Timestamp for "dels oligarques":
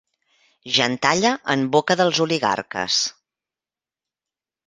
2.01-2.97